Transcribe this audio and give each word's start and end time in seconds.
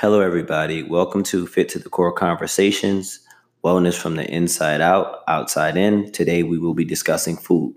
Hello, 0.00 0.20
everybody. 0.20 0.84
Welcome 0.84 1.24
to 1.24 1.44
Fit 1.44 1.68
to 1.70 1.80
the 1.80 1.88
Core 1.88 2.12
Conversations, 2.12 3.18
Wellness 3.64 4.00
from 4.00 4.14
the 4.14 4.24
Inside 4.32 4.80
Out, 4.80 5.24
Outside 5.26 5.76
In. 5.76 6.12
Today, 6.12 6.44
we 6.44 6.56
will 6.56 6.72
be 6.72 6.84
discussing 6.84 7.36
food. 7.36 7.74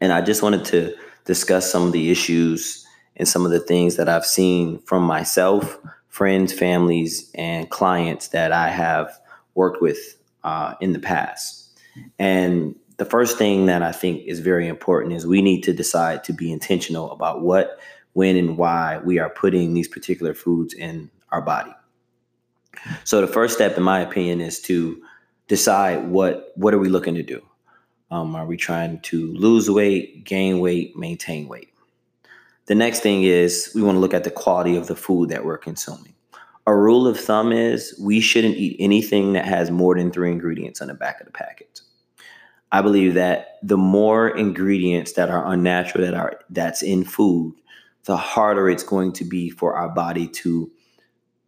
And 0.00 0.10
I 0.10 0.22
just 0.22 0.42
wanted 0.42 0.64
to 0.64 0.94
discuss 1.26 1.70
some 1.70 1.82
of 1.82 1.92
the 1.92 2.10
issues 2.10 2.86
and 3.16 3.28
some 3.28 3.44
of 3.44 3.52
the 3.52 3.60
things 3.60 3.96
that 3.96 4.08
I've 4.08 4.24
seen 4.24 4.78
from 4.86 5.02
myself, 5.02 5.78
friends, 6.08 6.50
families, 6.50 7.30
and 7.34 7.68
clients 7.68 8.28
that 8.28 8.50
I 8.50 8.70
have 8.70 9.12
worked 9.54 9.82
with 9.82 10.16
uh, 10.44 10.76
in 10.80 10.94
the 10.94 10.98
past. 10.98 11.78
And 12.18 12.74
the 12.96 13.04
first 13.04 13.36
thing 13.36 13.66
that 13.66 13.82
I 13.82 13.92
think 13.92 14.22
is 14.26 14.40
very 14.40 14.66
important 14.66 15.12
is 15.12 15.26
we 15.26 15.42
need 15.42 15.60
to 15.64 15.74
decide 15.74 16.24
to 16.24 16.32
be 16.32 16.50
intentional 16.50 17.12
about 17.12 17.42
what 17.42 17.78
when 18.14 18.36
and 18.36 18.56
why 18.58 18.98
we 18.98 19.18
are 19.18 19.30
putting 19.30 19.74
these 19.74 19.88
particular 19.88 20.34
foods 20.34 20.74
in 20.74 21.10
our 21.30 21.40
body. 21.40 21.72
So 23.04 23.20
the 23.20 23.26
first 23.26 23.54
step, 23.54 23.76
in 23.76 23.82
my 23.82 24.00
opinion, 24.00 24.40
is 24.40 24.60
to 24.62 25.02
decide 25.48 26.08
what 26.08 26.52
what 26.56 26.74
are 26.74 26.78
we 26.78 26.88
looking 26.88 27.14
to 27.14 27.22
do. 27.22 27.42
Um, 28.10 28.36
are 28.36 28.46
we 28.46 28.56
trying 28.56 29.00
to 29.00 29.32
lose 29.32 29.70
weight, 29.70 30.24
gain 30.24 30.60
weight, 30.60 30.96
maintain 30.96 31.48
weight? 31.48 31.72
The 32.66 32.74
next 32.74 33.00
thing 33.00 33.22
is 33.22 33.72
we 33.74 33.82
want 33.82 33.96
to 33.96 34.00
look 34.00 34.14
at 34.14 34.24
the 34.24 34.30
quality 34.30 34.76
of 34.76 34.86
the 34.86 34.96
food 34.96 35.30
that 35.30 35.44
we're 35.44 35.58
consuming. 35.58 36.14
A 36.66 36.76
rule 36.76 37.08
of 37.08 37.18
thumb 37.18 37.52
is 37.52 37.98
we 38.00 38.20
shouldn't 38.20 38.56
eat 38.56 38.76
anything 38.78 39.32
that 39.32 39.46
has 39.46 39.70
more 39.70 39.96
than 39.96 40.12
three 40.12 40.30
ingredients 40.30 40.80
on 40.80 40.88
the 40.88 40.94
back 40.94 41.20
of 41.20 41.26
the 41.26 41.32
packet. 41.32 41.80
I 42.70 42.80
believe 42.80 43.14
that 43.14 43.58
the 43.62 43.76
more 43.76 44.28
ingredients 44.28 45.12
that 45.12 45.28
are 45.28 45.46
unnatural 45.52 46.04
that 46.04 46.14
are 46.14 46.38
that's 46.50 46.82
in 46.82 47.04
food, 47.04 47.54
the 48.04 48.16
harder 48.16 48.68
it's 48.68 48.82
going 48.82 49.12
to 49.12 49.24
be 49.24 49.50
for 49.50 49.74
our 49.74 49.88
body 49.88 50.26
to 50.26 50.70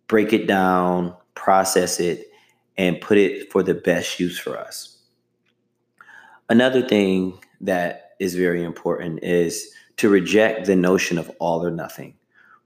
break 0.06 0.32
it 0.32 0.46
down, 0.46 1.14
process 1.34 1.98
it, 2.00 2.30
and 2.76 3.00
put 3.00 3.18
it 3.18 3.50
for 3.50 3.62
the 3.62 3.74
best 3.74 4.20
use 4.20 4.38
for 4.38 4.58
us. 4.58 4.98
Another 6.48 6.86
thing 6.86 7.38
that 7.60 8.12
is 8.20 8.34
very 8.34 8.62
important 8.62 9.22
is 9.22 9.72
to 9.96 10.08
reject 10.08 10.66
the 10.66 10.76
notion 10.76 11.18
of 11.18 11.30
all 11.38 11.64
or 11.64 11.70
nothing, 11.70 12.14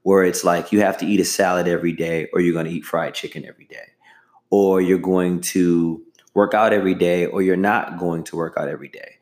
where 0.03 0.23
it's 0.23 0.43
like 0.43 0.71
you 0.71 0.81
have 0.81 0.97
to 0.97 1.05
eat 1.05 1.19
a 1.19 1.25
salad 1.25 1.67
every 1.67 1.93
day 1.93 2.27
or 2.33 2.41
you're 2.41 2.53
going 2.53 2.65
to 2.65 2.71
eat 2.71 2.85
fried 2.85 3.13
chicken 3.13 3.45
every 3.45 3.65
day, 3.65 3.87
or 4.49 4.81
you're 4.81 4.97
going 4.97 5.39
to 5.41 6.03
work 6.33 6.53
out 6.53 6.73
every 6.73 6.95
day 6.95 7.25
or 7.25 7.41
you're 7.41 7.55
not 7.55 7.97
going 7.97 8.23
to 8.23 8.35
work 8.35 8.53
out 8.57 8.67
every 8.67 8.89
day. 8.89 9.15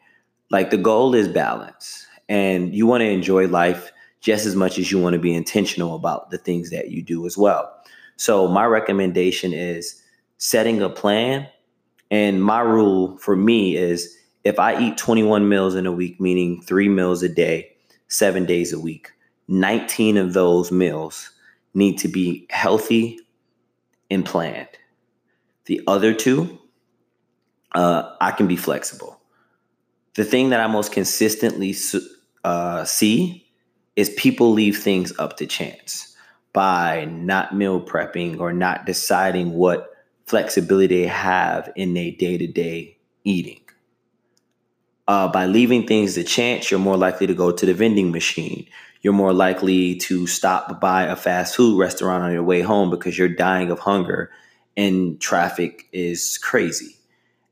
Like 0.49 0.69
the 0.69 0.77
goal 0.77 1.13
is 1.13 1.27
balance, 1.27 2.07
and 2.29 2.73
you 2.73 2.87
want 2.87 3.01
to 3.01 3.09
enjoy 3.09 3.47
life 3.47 3.91
just 4.27 4.45
as 4.45 4.57
much 4.57 4.77
as 4.77 4.91
you 4.91 4.99
want 4.99 5.13
to 5.13 5.19
be 5.19 5.33
intentional 5.33 5.95
about 5.95 6.31
the 6.31 6.37
things 6.37 6.69
that 6.69 6.91
you 6.91 7.01
do 7.01 7.25
as 7.25 7.37
well. 7.37 7.73
So, 8.17 8.45
my 8.45 8.65
recommendation 8.65 9.53
is 9.53 10.03
setting 10.37 10.81
a 10.81 10.89
plan. 10.89 11.47
And 12.11 12.43
my 12.43 12.59
rule 12.59 13.17
for 13.19 13.37
me 13.37 13.77
is 13.77 14.17
if 14.43 14.59
I 14.59 14.77
eat 14.81 14.97
21 14.97 15.47
meals 15.47 15.75
in 15.75 15.85
a 15.85 15.93
week, 15.93 16.19
meaning 16.19 16.61
three 16.61 16.89
meals 16.89 17.23
a 17.23 17.29
day, 17.29 17.71
seven 18.09 18.45
days 18.45 18.73
a 18.73 18.79
week, 18.79 19.13
19 19.47 20.17
of 20.17 20.33
those 20.33 20.73
meals 20.73 21.31
need 21.73 21.97
to 21.99 22.09
be 22.09 22.47
healthy 22.49 23.21
and 24.11 24.25
planned. 24.25 24.67
The 25.67 25.79
other 25.87 26.13
two, 26.13 26.59
uh, 27.75 28.13
I 28.19 28.31
can 28.31 28.47
be 28.47 28.57
flexible. 28.57 29.21
The 30.15 30.25
thing 30.25 30.49
that 30.49 30.59
I 30.59 30.67
most 30.67 30.91
consistently 30.91 31.73
uh, 32.43 32.83
see 32.83 33.46
is 33.97 34.11
people 34.11 34.53
leave 34.53 34.77
things 34.77 35.11
up 35.19 35.35
to 35.37 35.45
chance 35.45 36.15
by 36.53 37.05
not 37.05 37.53
meal 37.53 37.81
prepping 37.81 38.39
or 38.39 38.53
not 38.53 38.85
deciding 38.85 39.51
what 39.53 39.89
flexibility 40.27 41.01
they 41.01 41.07
have 41.07 41.69
in 41.75 41.93
their 41.93 42.11
day 42.11 42.37
to 42.37 42.47
day 42.47 42.97
eating. 43.23 43.59
Uh, 45.07 45.27
by 45.27 45.45
leaving 45.45 45.87
things 45.87 46.13
to 46.13 46.23
chance, 46.23 46.69
you're 46.69 46.79
more 46.79 46.97
likely 46.97 47.25
to 47.25 47.33
go 47.33 47.51
to 47.51 47.65
the 47.65 47.73
vending 47.73 48.11
machine. 48.11 48.67
You're 49.01 49.13
more 49.13 49.33
likely 49.33 49.95
to 49.95 50.27
stop 50.27 50.79
by 50.79 51.03
a 51.03 51.15
fast 51.15 51.55
food 51.55 51.79
restaurant 51.79 52.23
on 52.23 52.31
your 52.31 52.43
way 52.43 52.61
home 52.61 52.89
because 52.89 53.17
you're 53.17 53.29
dying 53.29 53.71
of 53.71 53.79
hunger 53.79 54.31
and 54.75 55.19
traffic 55.19 55.87
is 55.91 56.37
crazy. 56.37 56.97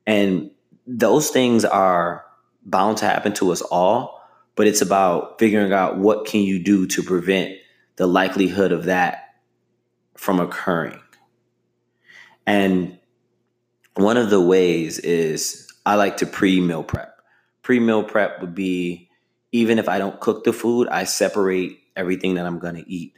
And 0.06 0.52
those 0.86 1.32
things 1.32 1.66
are 1.66 2.26
bound 2.66 2.98
to 2.98 3.06
happen 3.06 3.34
to 3.34 3.52
us 3.52 3.62
all 3.62 4.16
but 4.56 4.68
it's 4.68 4.82
about 4.82 5.38
figuring 5.40 5.74
out 5.74 5.98
what 5.98 6.26
can 6.26 6.42
you 6.42 6.60
do 6.60 6.88
to 6.88 7.04
prevent 7.04 7.58
the 7.98 8.08
likelihood 8.08 8.72
of 8.72 8.86
that 8.86 9.36
from 10.16 10.40
occurring. 10.40 11.00
And 12.48 12.98
one 13.96 14.18
of 14.18 14.30
the 14.30 14.42
ways 14.42 15.00
is 15.00 15.68
I 15.86 15.96
like 15.96 16.18
to 16.18 16.26
pre 16.26 16.60
meal 16.62 16.84
prep. 16.84 17.20
Pre 17.62 17.80
meal 17.80 18.04
prep 18.04 18.42
would 18.42 18.56
be 18.56 19.10
even 19.52 19.80
if 19.80 19.88
I 19.88 20.00
don't 20.00 20.20
cook 20.20 20.44
the 20.44 20.54
food, 20.54 20.88
I 20.90 21.06
separate 21.06 21.80
everything 21.96 22.36
that 22.36 22.46
I'm 22.46 22.60
going 22.60 22.76
to 22.76 22.90
eat 22.90 23.18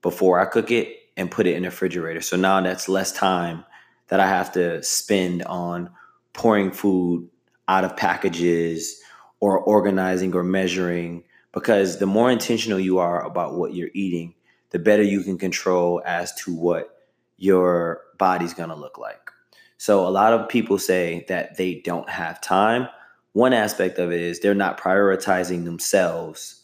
before 0.00 0.40
I 0.40 0.46
cook 0.46 0.70
it 0.70 0.96
and 1.16 1.30
put 1.30 1.46
it 1.46 1.56
in 1.56 1.62
the 1.62 1.68
refrigerator. 1.68 2.20
So 2.20 2.36
now 2.36 2.60
that's 2.60 2.88
less 2.88 3.12
time 3.12 3.64
that 4.08 4.20
I 4.20 4.28
have 4.28 4.52
to 4.52 4.82
spend 4.82 5.42
on 5.42 5.90
pouring 6.32 6.70
food 6.70 7.28
out 7.68 7.84
of 7.84 7.96
packages 7.96 9.00
or 9.40 9.58
organizing 9.58 10.34
or 10.34 10.42
measuring 10.42 11.24
because 11.52 11.98
the 11.98 12.06
more 12.06 12.30
intentional 12.30 12.78
you 12.78 12.98
are 12.98 13.24
about 13.24 13.54
what 13.54 13.74
you're 13.74 13.90
eating, 13.94 14.34
the 14.70 14.78
better 14.78 15.02
you 15.02 15.22
can 15.22 15.38
control 15.38 16.02
as 16.04 16.34
to 16.34 16.54
what 16.54 16.98
your 17.38 18.02
body's 18.18 18.54
going 18.54 18.68
to 18.68 18.74
look 18.74 18.98
like. 18.98 19.30
So 19.78 20.06
a 20.06 20.10
lot 20.10 20.32
of 20.32 20.48
people 20.48 20.78
say 20.78 21.24
that 21.28 21.56
they 21.56 21.76
don't 21.76 22.08
have 22.08 22.40
time. 22.40 22.88
One 23.32 23.52
aspect 23.52 23.98
of 23.98 24.12
it 24.12 24.20
is 24.20 24.40
they're 24.40 24.54
not 24.54 24.80
prioritizing 24.80 25.64
themselves 25.64 26.62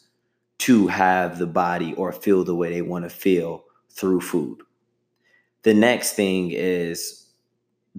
to 0.59 0.87
have 0.87 1.37
the 1.37 1.47
body 1.47 1.93
or 1.95 2.11
feel 2.11 2.43
the 2.43 2.55
way 2.55 2.71
they 2.71 2.81
want 2.81 3.05
to 3.05 3.09
feel 3.09 3.65
through 3.89 4.21
food. 4.21 4.59
The 5.63 5.73
next 5.73 6.13
thing 6.13 6.51
is 6.51 7.27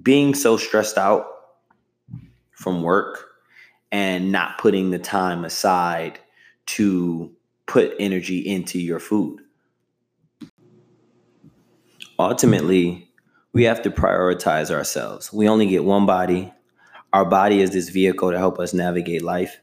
being 0.00 0.34
so 0.34 0.56
stressed 0.56 0.98
out 0.98 1.26
from 2.52 2.82
work 2.82 3.33
and 3.94 4.32
not 4.32 4.58
putting 4.58 4.90
the 4.90 4.98
time 4.98 5.44
aside 5.44 6.18
to 6.66 7.30
put 7.66 7.94
energy 8.00 8.40
into 8.40 8.80
your 8.80 8.98
food. 8.98 9.38
Ultimately, 12.18 13.08
we 13.52 13.62
have 13.62 13.82
to 13.82 13.92
prioritize 13.92 14.72
ourselves. 14.72 15.32
We 15.32 15.48
only 15.48 15.68
get 15.68 15.84
one 15.84 16.06
body. 16.06 16.52
Our 17.12 17.24
body 17.24 17.60
is 17.60 17.70
this 17.70 17.88
vehicle 17.88 18.32
to 18.32 18.36
help 18.36 18.58
us 18.58 18.74
navigate 18.74 19.22
life. 19.22 19.60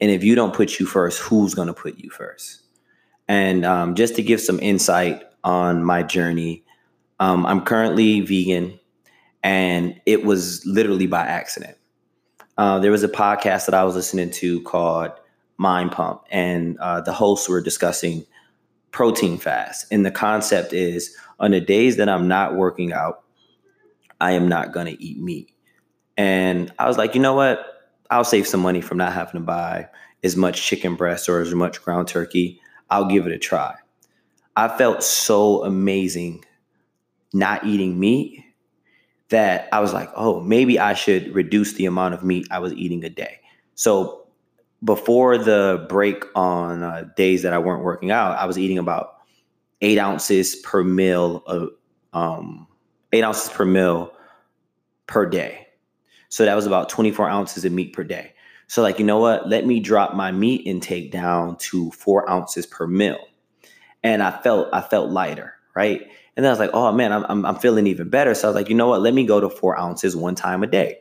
And 0.00 0.12
if 0.12 0.22
you 0.22 0.36
don't 0.36 0.54
put 0.54 0.78
you 0.78 0.86
first, 0.86 1.18
who's 1.18 1.52
going 1.52 1.66
to 1.66 1.74
put 1.74 1.98
you 1.98 2.08
first? 2.08 2.62
And 3.26 3.64
um, 3.64 3.96
just 3.96 4.14
to 4.14 4.22
give 4.22 4.40
some 4.40 4.60
insight 4.60 5.24
on 5.42 5.82
my 5.82 6.04
journey, 6.04 6.64
um, 7.18 7.44
I'm 7.46 7.64
currently 7.64 8.20
vegan, 8.20 8.78
and 9.42 10.00
it 10.06 10.24
was 10.24 10.64
literally 10.66 11.08
by 11.08 11.22
accident. 11.22 11.76
Uh, 12.62 12.78
there 12.78 12.92
was 12.92 13.02
a 13.02 13.08
podcast 13.08 13.66
that 13.66 13.74
I 13.74 13.82
was 13.82 13.96
listening 13.96 14.30
to 14.30 14.62
called 14.62 15.10
Mind 15.56 15.90
Pump, 15.90 16.22
and 16.30 16.78
uh, 16.78 17.00
the 17.00 17.12
hosts 17.12 17.48
were 17.48 17.60
discussing 17.60 18.24
protein 18.92 19.36
fast. 19.36 19.84
And 19.90 20.06
the 20.06 20.12
concept 20.12 20.72
is 20.72 21.16
on 21.40 21.50
the 21.50 21.60
days 21.60 21.96
that 21.96 22.08
I'm 22.08 22.28
not 22.28 22.54
working 22.54 22.92
out, 22.92 23.24
I 24.20 24.34
am 24.34 24.46
not 24.46 24.70
going 24.70 24.86
to 24.86 25.02
eat 25.02 25.18
meat. 25.18 25.50
And 26.16 26.72
I 26.78 26.86
was 26.86 26.96
like, 26.96 27.16
you 27.16 27.20
know 27.20 27.34
what? 27.34 27.66
I'll 28.12 28.22
save 28.22 28.46
some 28.46 28.60
money 28.60 28.80
from 28.80 28.98
not 28.98 29.12
having 29.12 29.40
to 29.40 29.44
buy 29.44 29.88
as 30.22 30.36
much 30.36 30.62
chicken 30.62 30.94
breast 30.94 31.28
or 31.28 31.40
as 31.40 31.52
much 31.52 31.82
ground 31.82 32.06
turkey. 32.06 32.60
I'll 32.90 33.06
give 33.06 33.26
it 33.26 33.32
a 33.32 33.38
try. 33.38 33.74
I 34.54 34.68
felt 34.68 35.02
so 35.02 35.64
amazing 35.64 36.44
not 37.32 37.66
eating 37.66 37.98
meat 37.98 38.44
that 39.32 39.68
I 39.72 39.80
was 39.80 39.92
like, 39.92 40.10
oh, 40.14 40.40
maybe 40.40 40.78
I 40.78 40.94
should 40.94 41.34
reduce 41.34 41.72
the 41.72 41.86
amount 41.86 42.14
of 42.14 42.22
meat 42.22 42.46
I 42.50 42.58
was 42.58 42.72
eating 42.74 43.02
a 43.02 43.10
day. 43.10 43.40
So 43.74 44.26
before 44.84 45.38
the 45.38 45.86
break 45.88 46.24
on 46.36 46.82
uh, 46.82 47.08
days 47.16 47.42
that 47.42 47.52
I 47.52 47.58
weren't 47.58 47.82
working 47.82 48.10
out, 48.10 48.36
I 48.38 48.44
was 48.44 48.58
eating 48.58 48.78
about 48.78 49.14
eight 49.80 49.98
ounces 49.98 50.56
per 50.56 50.84
meal 50.84 51.42
of 51.46 51.70
um, 52.12 52.66
eight 53.12 53.24
ounces 53.24 53.48
per 53.48 53.64
meal 53.64 54.12
per 55.06 55.26
day. 55.26 55.66
So 56.28 56.44
that 56.44 56.54
was 56.54 56.66
about 56.66 56.88
24 56.90 57.28
ounces 57.28 57.64
of 57.64 57.72
meat 57.72 57.94
per 57.94 58.04
day. 58.04 58.34
So 58.66 58.82
like, 58.82 58.98
you 58.98 59.04
know 59.04 59.18
what? 59.18 59.48
Let 59.48 59.66
me 59.66 59.80
drop 59.80 60.14
my 60.14 60.30
meat 60.30 60.66
intake 60.66 61.10
down 61.10 61.56
to 61.58 61.90
four 61.92 62.28
ounces 62.30 62.66
per 62.66 62.86
meal. 62.86 63.18
And 64.02 64.22
I 64.22 64.40
felt 64.42 64.68
I 64.72 64.80
felt 64.82 65.10
lighter, 65.10 65.54
right? 65.74 66.08
And 66.36 66.44
then 66.44 66.50
I 66.50 66.52
was 66.52 66.58
like, 66.58 66.70
oh 66.72 66.92
man, 66.92 67.12
I'm, 67.12 67.44
I'm, 67.44 67.56
feeling 67.56 67.86
even 67.86 68.08
better. 68.08 68.34
So 68.34 68.48
I 68.48 68.50
was 68.50 68.54
like, 68.54 68.68
you 68.68 68.74
know 68.74 68.88
what? 68.88 69.02
Let 69.02 69.14
me 69.14 69.26
go 69.26 69.40
to 69.40 69.50
four 69.50 69.78
ounces 69.78 70.16
one 70.16 70.34
time 70.34 70.62
a 70.62 70.66
day. 70.66 70.98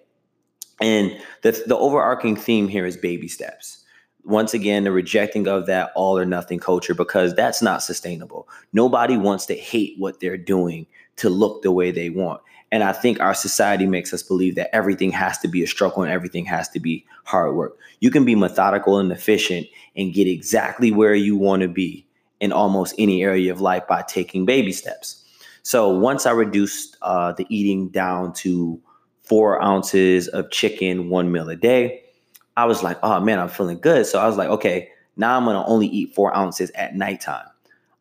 And 0.81 1.17
the, 1.43 1.51
the 1.65 1.77
overarching 1.77 2.35
theme 2.35 2.67
here 2.67 2.85
is 2.85 2.97
baby 2.97 3.27
steps. 3.27 3.83
once 4.23 4.53
again 4.53 4.83
the 4.83 4.91
rejecting 4.91 5.47
of 5.47 5.67
that 5.67 5.91
all 5.95 6.17
or 6.17 6.25
nothing 6.25 6.59
culture 6.59 6.93
because 6.93 7.33
that's 7.33 7.61
not 7.61 7.81
sustainable. 7.81 8.49
Nobody 8.73 9.15
wants 9.15 9.45
to 9.47 9.55
hate 9.55 9.95
what 9.97 10.19
they're 10.19 10.37
doing 10.37 10.85
to 11.17 11.29
look 11.29 11.61
the 11.61 11.71
way 11.71 11.91
they 11.91 12.09
want. 12.09 12.41
And 12.71 12.83
I 12.83 12.93
think 12.93 13.19
our 13.19 13.33
society 13.33 13.85
makes 13.85 14.13
us 14.13 14.23
believe 14.23 14.55
that 14.55 14.73
everything 14.73 15.11
has 15.11 15.37
to 15.39 15.47
be 15.47 15.61
a 15.61 15.67
struggle 15.67 16.03
and 16.03 16.11
everything 16.11 16.45
has 16.45 16.69
to 16.69 16.79
be 16.79 17.05
hard 17.25 17.55
work. 17.55 17.77
You 17.99 18.11
can 18.11 18.23
be 18.23 18.35
methodical 18.35 18.97
and 18.97 19.11
efficient 19.11 19.67
and 19.95 20.13
get 20.13 20.27
exactly 20.27 20.91
where 20.91 21.15
you 21.15 21.35
want 21.35 21.63
to 21.63 21.67
be 21.67 22.05
in 22.41 22.51
almost 22.51 22.93
any 22.97 23.23
area 23.23 23.51
of 23.51 23.61
life 23.61 23.87
by 23.87 24.01
taking 24.01 24.45
baby 24.45 24.73
steps. 24.73 25.23
So 25.63 25.89
once 25.89 26.25
I 26.25 26.31
reduced 26.31 26.97
uh, 27.03 27.31
the 27.33 27.45
eating 27.49 27.89
down 27.89 28.33
to 28.33 28.81
four 29.23 29.61
ounces 29.63 30.27
of 30.27 30.51
chicken, 30.51 31.09
one 31.09 31.31
meal 31.31 31.47
a 31.49 31.55
day, 31.55 32.03
I 32.57 32.65
was 32.65 32.83
like, 32.83 32.97
oh 33.03 33.19
man, 33.21 33.39
I'm 33.39 33.47
feeling 33.47 33.79
good. 33.79 34.05
So 34.05 34.19
I 34.19 34.27
was 34.27 34.35
like, 34.35 34.49
okay, 34.49 34.89
now 35.15 35.37
I'm 35.37 35.45
gonna 35.45 35.65
only 35.65 35.87
eat 35.87 36.13
four 36.13 36.35
ounces 36.35 36.71
at 36.71 36.95
nighttime. 36.95 37.45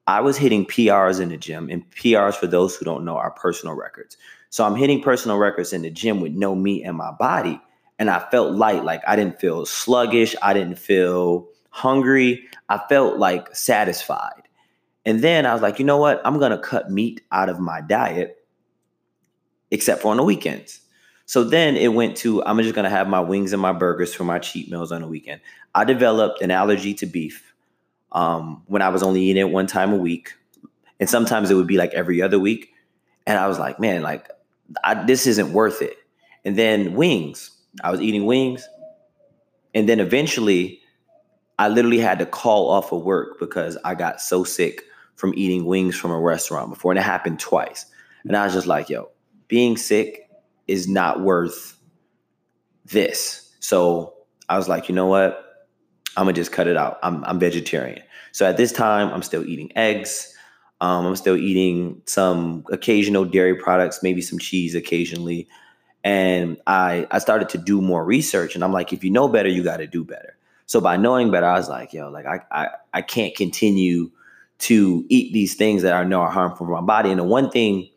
I 0.06 0.20
was 0.20 0.36
hitting 0.36 0.64
PRs 0.64 1.20
in 1.20 1.28
the 1.28 1.36
gym, 1.36 1.68
and 1.70 1.88
PRs, 1.90 2.34
for 2.34 2.48
those 2.48 2.74
who 2.74 2.84
don't 2.84 3.04
know, 3.04 3.16
are 3.16 3.30
personal 3.30 3.76
records. 3.76 4.16
So 4.48 4.64
I'm 4.64 4.74
hitting 4.74 5.02
personal 5.02 5.38
records 5.38 5.72
in 5.72 5.82
the 5.82 5.90
gym 5.90 6.20
with 6.20 6.32
no 6.32 6.56
meat 6.56 6.82
in 6.82 6.96
my 6.96 7.12
body. 7.12 7.60
And 8.00 8.10
I 8.10 8.18
felt 8.30 8.56
light, 8.56 8.82
like 8.82 9.02
I 9.06 9.14
didn't 9.14 9.38
feel 9.38 9.66
sluggish. 9.66 10.34
I 10.42 10.52
didn't 10.54 10.78
feel 10.78 11.46
hungry. 11.70 12.48
I 12.68 12.78
felt 12.88 13.18
like 13.18 13.54
satisfied. 13.54 14.42
And 15.06 15.22
then 15.22 15.46
I 15.46 15.52
was 15.52 15.62
like, 15.62 15.78
you 15.78 15.84
know 15.84 15.96
what? 15.96 16.20
I'm 16.24 16.38
going 16.38 16.52
to 16.52 16.58
cut 16.58 16.90
meat 16.90 17.22
out 17.32 17.48
of 17.48 17.58
my 17.58 17.80
diet, 17.80 18.44
except 19.70 20.02
for 20.02 20.10
on 20.10 20.18
the 20.18 20.22
weekends. 20.24 20.80
So 21.24 21.44
then 21.44 21.76
it 21.76 21.94
went 21.94 22.16
to 22.18 22.44
I'm 22.44 22.58
just 22.58 22.74
going 22.74 22.84
to 22.84 22.90
have 22.90 23.08
my 23.08 23.20
wings 23.20 23.52
and 23.52 23.62
my 23.62 23.72
burgers 23.72 24.12
for 24.12 24.24
my 24.24 24.40
cheat 24.40 24.70
meals 24.70 24.92
on 24.92 25.00
the 25.00 25.08
weekend. 25.08 25.40
I 25.74 25.84
developed 25.84 26.42
an 26.42 26.50
allergy 26.50 26.92
to 26.94 27.06
beef 27.06 27.54
um, 28.12 28.62
when 28.66 28.82
I 28.82 28.88
was 28.88 29.02
only 29.02 29.22
eating 29.22 29.40
it 29.40 29.52
one 29.52 29.66
time 29.66 29.92
a 29.92 29.96
week. 29.96 30.34
And 30.98 31.08
sometimes 31.08 31.50
it 31.50 31.54
would 31.54 31.68
be 31.68 31.76
like 31.76 31.94
every 31.94 32.20
other 32.20 32.38
week. 32.38 32.74
And 33.26 33.38
I 33.38 33.46
was 33.46 33.58
like, 33.58 33.78
man, 33.78 34.02
like 34.02 34.28
I, 34.82 35.04
this 35.04 35.26
isn't 35.26 35.52
worth 35.52 35.82
it. 35.82 35.96
And 36.44 36.56
then 36.56 36.94
wings, 36.94 37.50
I 37.82 37.90
was 37.90 38.00
eating 38.00 38.26
wings. 38.26 38.68
And 39.74 39.88
then 39.88 40.00
eventually, 40.00 40.79
I 41.60 41.68
literally 41.68 41.98
had 41.98 42.18
to 42.20 42.26
call 42.26 42.70
off 42.70 42.90
of 42.90 43.02
work 43.02 43.38
because 43.38 43.76
I 43.84 43.94
got 43.94 44.22
so 44.22 44.44
sick 44.44 44.84
from 45.16 45.34
eating 45.36 45.66
wings 45.66 45.94
from 45.94 46.10
a 46.10 46.18
restaurant 46.18 46.70
before. 46.70 46.90
And 46.90 46.98
it 46.98 47.02
happened 47.02 47.38
twice. 47.38 47.84
And 48.24 48.34
I 48.34 48.44
was 48.44 48.54
just 48.54 48.66
like, 48.66 48.88
yo, 48.88 49.10
being 49.46 49.76
sick 49.76 50.30
is 50.68 50.88
not 50.88 51.20
worth 51.20 51.76
this. 52.86 53.54
So 53.60 54.14
I 54.48 54.56
was 54.56 54.70
like, 54.70 54.88
you 54.88 54.94
know 54.94 55.04
what? 55.04 55.68
I'm 56.16 56.24
gonna 56.24 56.32
just 56.32 56.50
cut 56.50 56.66
it 56.66 56.78
out. 56.78 56.98
I'm, 57.02 57.22
I'm 57.26 57.38
vegetarian. 57.38 58.02
So 58.32 58.48
at 58.48 58.56
this 58.56 58.72
time, 58.72 59.12
I'm 59.12 59.22
still 59.22 59.44
eating 59.44 59.70
eggs. 59.76 60.34
Um, 60.80 61.04
I'm 61.04 61.16
still 61.16 61.36
eating 61.36 62.00
some 62.06 62.64
occasional 62.72 63.26
dairy 63.26 63.54
products, 63.54 64.02
maybe 64.02 64.22
some 64.22 64.38
cheese 64.38 64.74
occasionally. 64.74 65.46
And 66.04 66.56
I 66.66 67.06
I 67.10 67.18
started 67.18 67.50
to 67.50 67.58
do 67.58 67.82
more 67.82 68.02
research, 68.02 68.54
and 68.54 68.64
I'm 68.64 68.72
like, 68.72 68.94
if 68.94 69.04
you 69.04 69.10
know 69.10 69.28
better, 69.28 69.50
you 69.50 69.62
got 69.62 69.76
to 69.76 69.86
do 69.86 70.04
better. 70.04 70.38
So 70.70 70.80
by 70.80 70.96
knowing 70.96 71.32
better, 71.32 71.46
I 71.46 71.54
was 71.54 71.68
like, 71.68 71.92
yo, 71.92 72.10
like 72.10 72.26
I 72.26 72.42
I, 72.52 72.68
I 72.94 73.02
can't 73.02 73.34
continue 73.34 74.08
to 74.58 75.04
eat 75.08 75.32
these 75.32 75.56
things 75.56 75.82
that 75.82 75.94
I 75.94 76.04
know 76.04 76.20
are 76.20 76.30
harmful 76.30 76.64
for 76.64 76.72
my 76.72 76.80
body. 76.80 77.10
And 77.10 77.18
the 77.18 77.24
one 77.24 77.50
thing, 77.50 77.90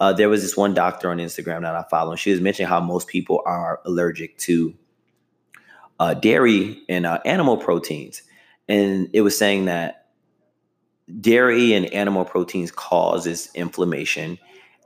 uh, 0.00 0.12
there 0.12 0.28
was 0.28 0.42
this 0.42 0.56
one 0.56 0.74
doctor 0.74 1.08
on 1.08 1.18
Instagram 1.18 1.62
that 1.62 1.76
I 1.76 1.84
follow, 1.88 2.10
and 2.10 2.18
she 2.18 2.32
was 2.32 2.40
mentioning 2.40 2.68
how 2.68 2.80
most 2.80 3.06
people 3.06 3.42
are 3.46 3.80
allergic 3.84 4.36
to 4.38 4.74
uh, 6.00 6.14
dairy 6.14 6.82
and 6.88 7.06
uh, 7.06 7.20
animal 7.24 7.58
proteins, 7.58 8.22
and 8.68 9.08
it 9.12 9.20
was 9.20 9.38
saying 9.38 9.66
that 9.66 10.08
dairy 11.20 11.74
and 11.74 11.86
animal 11.94 12.24
proteins 12.24 12.72
causes 12.72 13.50
inflammation 13.54 14.36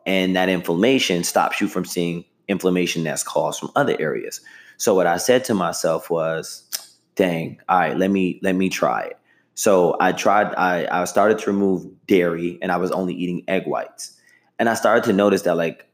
and 0.04 0.36
that 0.36 0.50
inflammation 0.50 1.24
stops 1.24 1.58
you 1.58 1.68
from 1.68 1.86
seeing 1.86 2.22
inflammation 2.48 3.02
that's 3.02 3.22
caused 3.22 3.60
from 3.60 3.70
other 3.76 3.96
areas 3.98 4.42
so 4.76 4.94
what 4.94 5.06
i 5.06 5.16
said 5.16 5.44
to 5.44 5.54
myself 5.54 6.10
was 6.10 6.89
dang 7.16 7.58
all 7.68 7.78
right 7.78 7.96
let 7.96 8.10
me 8.10 8.38
let 8.42 8.54
me 8.54 8.68
try 8.68 9.02
it. 9.02 9.18
So 9.54 9.96
i 10.00 10.12
tried 10.12 10.54
i 10.54 10.86
i 10.90 11.04
started 11.04 11.38
to 11.40 11.50
remove 11.50 11.86
dairy 12.06 12.58
and 12.62 12.72
i 12.72 12.76
was 12.76 12.90
only 12.90 13.14
eating 13.14 13.42
egg 13.48 13.66
whites. 13.66 14.16
And 14.58 14.68
i 14.68 14.74
started 14.74 15.04
to 15.04 15.12
notice 15.12 15.42
that 15.42 15.56
like 15.56 15.86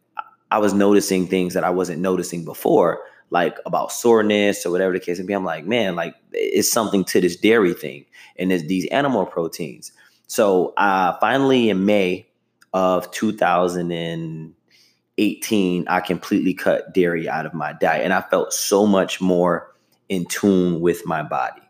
i 0.51 0.59
was 0.59 0.73
noticing 0.73 1.27
things 1.27 1.55
that 1.55 1.65
i 1.65 1.71
wasn't 1.71 2.01
noticing 2.01 2.45
before 2.45 3.01
like 3.31 3.59
about 3.67 3.91
soreness 3.91 4.65
or 4.65 4.71
whatever 4.71 4.93
the 4.93 5.01
case 5.01 5.19
may 5.19 5.27
be. 5.27 5.33
I'm 5.33 5.45
like 5.45 5.67
man 5.67 5.97
like 5.97 6.15
it's 6.33 6.71
something 6.71 7.05
to 7.07 7.21
this 7.21 7.37
dairy 7.37 7.75
thing 7.75 8.05
and 8.39 8.53
it's 8.53 8.67
these 8.67 8.87
animal 8.89 9.27
proteins. 9.27 9.93
So 10.27 10.75
uh, 10.77 11.17
finally 11.19 11.71
in 11.71 11.87
May 11.87 12.27
of 12.73 13.11
2018, 13.13 15.89
I 15.89 16.01
completely 16.01 16.55
cut 16.55 16.93
dairy 16.93 17.29
out 17.29 17.47
of 17.47 17.55
my 17.55 17.73
diet 17.75 18.05
and 18.05 18.13
I 18.13 18.23
felt 18.23 18.53
so 18.53 18.85
much 18.87 19.21
more 19.21 19.73
in 20.09 20.27
tune 20.27 20.81
with 20.81 21.07
my 21.07 21.23
body. 21.23 21.63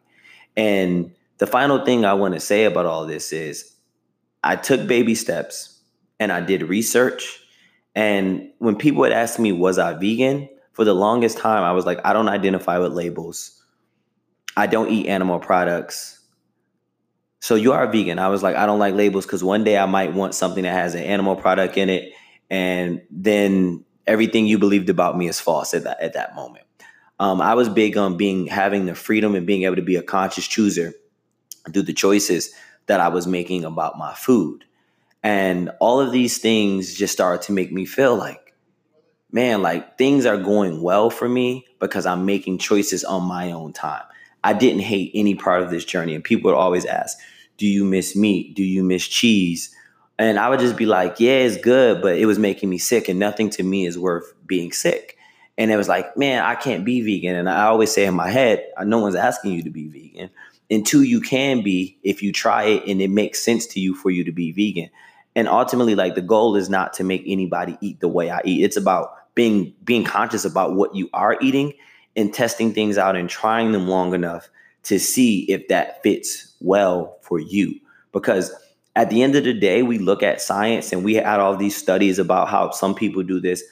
And 0.57 1.13
the 1.39 1.47
final 1.47 1.85
thing 1.85 2.05
I 2.05 2.15
want 2.15 2.35
to 2.35 2.41
say 2.41 2.65
about 2.65 2.87
all 2.87 3.07
this 3.07 3.33
is 3.33 3.75
I 4.43 4.57
took 4.57 4.87
baby 4.87 5.15
steps 5.15 5.81
and 6.19 6.33
I 6.33 6.41
did 6.41 6.63
research. 6.63 7.41
And 7.95 8.51
when 8.59 8.77
people 8.77 9.01
would 9.01 9.13
ask 9.13 9.39
me, 9.39 9.53
was 9.53 9.79
I 9.79 9.95
vegan? 9.95 10.49
For 10.73 10.85
the 10.85 10.95
longest 10.95 11.39
time, 11.39 11.65
I 11.65 11.73
was 11.73 11.87
like, 11.87 12.01
I 12.05 12.13
don't 12.13 12.29
identify 12.29 12.79
with 12.79 12.93
labels. 12.93 13.63
I 14.57 14.67
don't 14.67 14.91
eat 14.91 15.07
animal 15.07 15.39
products. 15.39 16.21
So 17.41 17.55
you 17.55 17.73
are 17.73 17.87
vegan. 17.87 18.19
I 18.19 18.29
was 18.29 18.43
like, 18.43 18.57
I 18.57 18.67
don't 18.67 18.79
like 18.79 18.95
labels 18.95 19.25
because 19.25 19.45
one 19.45 19.65
day 19.65 19.79
I 19.79 19.87
might 19.87 20.15
want 20.15 20.35
something 20.35 20.65
that 20.65 20.73
has 20.73 20.95
an 20.95 21.03
animal 21.03 21.37
product 21.37 21.77
in 21.77 21.89
it, 21.89 22.13
and 22.51 23.03
then 23.11 23.85
everything 24.07 24.47
you 24.47 24.59
believed 24.59 24.89
about 24.89 25.17
me 25.17 25.29
is 25.29 25.41
false 25.41 25.73
at 25.73 25.85
that 25.85 26.01
at 26.01 26.15
that 26.15 26.35
moment. 26.35 26.66
Um, 27.19 27.41
I 27.41 27.55
was 27.55 27.69
big 27.69 27.97
on 27.97 28.17
being 28.17 28.47
having 28.47 28.87
the 28.87 28.95
freedom 28.95 29.35
and 29.35 29.47
being 29.47 29.63
able 29.63 29.77
to 29.77 29.83
be 29.83 29.97
a 29.97 30.03
conscious 30.03 30.47
chooser 30.47 30.95
through 31.73 31.83
the 31.83 31.93
choices 31.93 32.53
that 32.87 33.01
I 33.01 33.09
was 33.09 33.27
making 33.27 33.65
about 33.65 33.99
my 33.99 34.15
food. 34.15 34.65
And 35.23 35.71
all 35.81 36.01
of 36.01 36.13
these 36.13 36.39
things 36.39 36.95
just 36.95 37.13
started 37.13 37.43
to 37.47 37.53
make 37.53 37.73
me 37.73 37.85
feel 37.85 38.17
like, 38.17 38.55
man, 39.33 39.63
like 39.63 39.99
things 39.99 40.27
are 40.27 40.37
going 40.37 40.83
well 40.83 41.11
for 41.11 41.29
me 41.29 41.67
because 41.81 42.07
I'm 42.07 42.27
making 42.27 42.59
choices 42.59 43.03
on 43.03 43.25
my 43.25 43.51
own 43.51 43.73
time. 43.73 44.05
I 44.45 44.53
didn't 44.53 44.83
hate 44.83 45.11
any 45.15 45.35
part 45.35 45.63
of 45.63 45.71
this 45.71 45.85
journey. 45.85 46.15
And 46.15 46.23
people 46.23 46.51
would 46.51 46.57
always 46.57 46.85
ask, 46.85 47.19
do 47.57 47.67
you 47.67 47.85
miss 47.85 48.15
meat? 48.15 48.55
Do 48.55 48.63
you 48.63 48.85
miss 48.85 49.09
cheese? 49.09 49.75
And 50.19 50.39
I 50.39 50.49
would 50.49 50.61
just 50.61 50.77
be 50.77 50.87
like, 50.87 51.19
yeah, 51.19 51.39
it's 51.39 51.57
good, 51.57 52.01
but 52.01 52.17
it 52.17 52.27
was 52.27 52.39
making 52.39 52.71
me 52.71 52.79
sick, 52.79 53.09
and 53.09 53.19
nothing 53.19 53.51
to 53.51 53.63
me 53.63 53.87
is 53.87 53.99
worth 53.99 54.33
being 54.47 54.73
sick. 54.73 55.16
And 55.59 55.71
it 55.71 55.77
was 55.77 55.89
like, 55.89 56.17
man, 56.17 56.43
I 56.43 56.55
can't 56.55 56.85
be 56.85 57.01
vegan. 57.01 57.37
And 57.37 57.49
I 57.49 57.65
always 57.67 57.91
say 57.91 58.05
in 58.05 58.15
my 58.15 58.31
head, 58.31 58.65
uh, 58.77 58.85
no 58.85 58.99
one's 58.99 59.15
asking 59.15 59.53
you 59.53 59.63
to 59.63 59.71
be 59.71 59.89
vegan. 59.89 60.31
Until 60.71 61.03
you 61.03 61.21
can 61.21 61.63
be, 61.63 61.97
if 62.03 62.23
you 62.23 62.33
try 62.33 62.65
it 62.65 62.87
and 62.87 63.01
it 63.01 63.09
makes 63.09 63.43
sense 63.43 63.67
to 63.69 63.81
you 63.81 63.95
for 63.95 64.11
you 64.11 64.25
to 64.25 64.33
be 64.33 64.53
vegan. 64.53 64.91
And 65.35 65.49
ultimately, 65.49 65.95
like 65.95 66.15
the 66.15 66.23
goal 66.23 66.57
is 66.57 66.69
not 66.69 66.95
to 66.95 67.05
make 67.05 67.23
anybody 67.27 67.79
eat 67.81 68.01
the 68.01 68.09
way 68.09 68.31
I 68.31 68.41
eat. 68.45 68.65
It's 68.65 68.77
about 68.77 69.35
being 69.35 69.75
being 69.85 70.03
conscious 70.03 70.45
about 70.45 70.75
what 70.75 70.95
you 70.95 71.09
are 71.13 71.37
eating 71.41 71.75
and 72.17 72.33
testing 72.33 72.73
things 72.73 72.99
out 72.99 73.17
and 73.17 73.29
trying 73.29 73.73
them 73.73 73.87
long 73.87 74.15
enough 74.15 74.49
to 74.85 74.99
see 74.99 75.41
if 75.43 75.69
that 75.69 76.03
fits 76.03 76.55
well 76.61 77.19
for 77.21 77.39
you. 77.39 77.79
Because 78.13 78.51
at 78.97 79.11
the 79.11 79.23
end 79.23 79.37
of 79.37 79.45
the 79.45 79.53
day, 79.53 79.83
we 79.83 79.99
look 79.99 80.23
at 80.23 80.41
science 80.41 80.93
and 80.93 81.05
we 81.05 81.15
had 81.15 81.39
all 81.39 81.55
these 81.55 81.77
studies 81.77 82.19
about 82.19 82.49
how 82.49 82.71
some 82.71 82.95
people 82.95 83.23
do 83.23 83.39
this. 83.39 83.63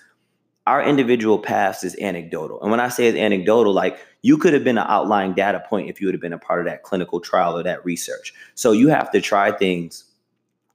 Our 0.67 0.83
individual 0.83 1.39
paths 1.39 1.85
is 1.85 1.97
anecdotal. 2.01 2.61
And 2.63 2.71
when 2.71 2.81
I 2.81 2.89
say 2.89 3.07
it's 3.07 3.19
anecdotal, 3.19 3.73
like 3.73 3.99
you 4.23 4.39
could 4.39 4.55
have 4.55 4.65
been 4.65 4.79
an 4.79 4.87
outlying 4.89 5.35
data 5.35 5.63
point 5.69 5.91
if 5.91 6.01
you 6.01 6.07
would 6.07 6.15
have 6.15 6.23
been 6.23 6.33
a 6.33 6.39
part 6.39 6.61
of 6.61 6.67
that 6.67 6.83
clinical 6.83 7.21
trial 7.21 7.59
or 7.59 7.63
that 7.63 7.85
research. 7.85 8.33
So 8.55 8.73
you 8.73 8.89
have 8.89 9.11
to 9.13 9.21
try 9.21 9.53
things 9.53 10.05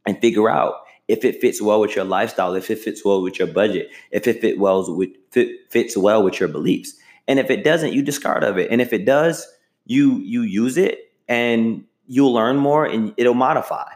and 0.05 0.19
figure 0.22 0.50
out 0.50 0.75
if 1.08 1.25
it 1.25 1.41
fits 1.41 1.60
well 1.60 1.79
with 1.79 1.96
your 1.96 2.05
lifestyle, 2.05 2.53
if 2.53 2.69
it 2.69 2.77
fits 2.77 3.03
well 3.03 3.24
with 3.24 3.39
your 3.39 3.48
budget, 3.48 3.89
if 4.12 4.27
it 4.27 4.41
fit 4.41 4.60
well 4.60 4.96
with 4.96 5.10
fit, 5.31 5.50
fits 5.72 5.98
well 5.98 6.24
with 6.24 6.39
your 6.39 6.50
beliefs. 6.50 6.93
And 7.27 7.39
if 7.39 7.50
it 7.50 7.63
doesn't, 7.63 7.93
you 7.93 8.03
discard 8.03 8.43
of 8.43 8.60
it. 8.60 8.69
And 8.69 8.81
if 8.81 8.93
it 8.93 9.05
does, 9.05 9.48
you 9.86 10.19
you 10.19 10.43
use 10.43 10.77
it 10.77 11.12
and 11.27 11.84
you'll 12.05 12.34
learn 12.34 12.58
more 12.58 12.86
and 12.86 13.13
it'll 13.17 13.34
modify. 13.34 13.89